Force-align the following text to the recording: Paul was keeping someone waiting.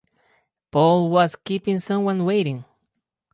Paul 0.71 1.11
was 1.11 1.35
keeping 1.35 1.77
someone 1.77 2.25
waiting. 2.25 2.65